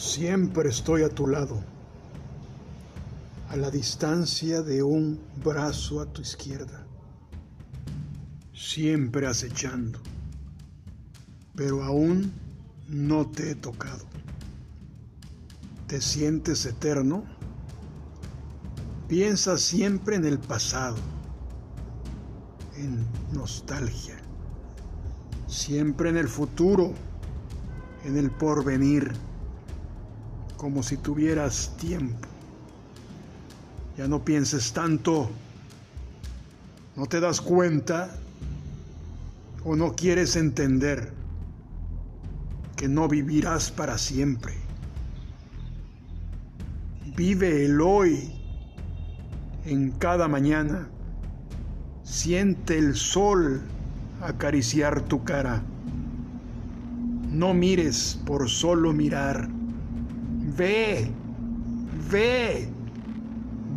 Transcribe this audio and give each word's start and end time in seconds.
Siempre 0.00 0.70
estoy 0.70 1.02
a 1.02 1.10
tu 1.10 1.26
lado, 1.26 1.62
a 3.50 3.56
la 3.56 3.70
distancia 3.70 4.62
de 4.62 4.82
un 4.82 5.20
brazo 5.44 6.00
a 6.00 6.06
tu 6.06 6.22
izquierda, 6.22 6.86
siempre 8.54 9.26
acechando, 9.26 9.98
pero 11.54 11.84
aún 11.84 12.32
no 12.88 13.26
te 13.26 13.50
he 13.50 13.54
tocado. 13.54 14.06
¿Te 15.86 16.00
sientes 16.00 16.64
eterno? 16.64 17.22
Piensa 19.06 19.58
siempre 19.58 20.16
en 20.16 20.24
el 20.24 20.38
pasado, 20.38 20.96
en 22.74 23.06
nostalgia, 23.34 24.16
siempre 25.46 26.08
en 26.08 26.16
el 26.16 26.28
futuro, 26.28 26.94
en 28.06 28.16
el 28.16 28.30
porvenir 28.30 29.12
como 30.60 30.82
si 30.82 30.98
tuvieras 30.98 31.74
tiempo. 31.78 32.28
Ya 33.96 34.06
no 34.06 34.22
pienses 34.22 34.74
tanto, 34.74 35.30
no 36.96 37.06
te 37.06 37.18
das 37.18 37.40
cuenta 37.40 38.14
o 39.64 39.74
no 39.74 39.94
quieres 39.94 40.36
entender 40.36 41.14
que 42.76 42.88
no 42.88 43.08
vivirás 43.08 43.70
para 43.70 43.96
siempre. 43.96 44.52
Vive 47.16 47.64
el 47.64 47.80
hoy 47.80 48.30
en 49.64 49.92
cada 49.92 50.28
mañana. 50.28 50.90
Siente 52.04 52.76
el 52.76 52.96
sol 52.96 53.62
acariciar 54.20 55.00
tu 55.00 55.24
cara. 55.24 55.62
No 57.30 57.54
mires 57.54 58.20
por 58.26 58.50
solo 58.50 58.92
mirar 58.92 59.59
Ve, 60.56 61.10
ve, 62.10 62.68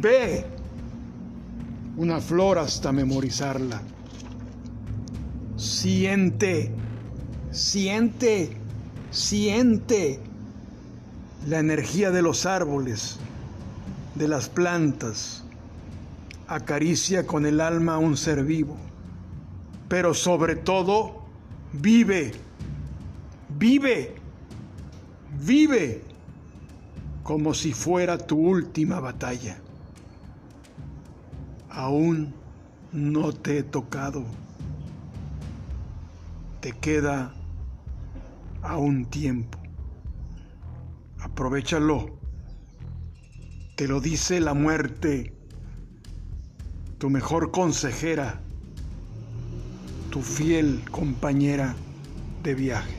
ve. 0.00 0.46
Una 1.96 2.20
flor 2.20 2.58
hasta 2.58 2.92
memorizarla. 2.92 3.80
Siente, 5.56 6.70
siente, 7.50 8.56
siente 9.10 10.20
la 11.46 11.58
energía 11.58 12.10
de 12.10 12.22
los 12.22 12.46
árboles, 12.46 13.18
de 14.14 14.28
las 14.28 14.48
plantas. 14.48 15.44
Acaricia 16.46 17.26
con 17.26 17.44
el 17.46 17.60
alma 17.60 17.94
a 17.94 17.98
un 17.98 18.16
ser 18.16 18.44
vivo, 18.44 18.76
pero 19.88 20.14
sobre 20.14 20.56
todo 20.56 21.24
vive, 21.72 22.32
vive, 23.58 24.14
vive 25.44 26.08
como 27.28 27.52
si 27.52 27.74
fuera 27.74 28.16
tu 28.16 28.38
última 28.38 29.00
batalla. 29.00 29.58
Aún 31.68 32.32
no 32.90 33.34
te 33.34 33.58
he 33.58 33.62
tocado. 33.62 34.24
Te 36.62 36.72
queda 36.72 37.34
aún 38.62 39.04
tiempo. 39.04 39.58
Aprovechalo. 41.20 42.18
Te 43.76 43.86
lo 43.86 44.00
dice 44.00 44.40
la 44.40 44.54
muerte, 44.54 45.34
tu 46.96 47.10
mejor 47.10 47.50
consejera, 47.50 48.40
tu 50.08 50.22
fiel 50.22 50.82
compañera 50.90 51.74
de 52.42 52.54
viaje. 52.54 52.96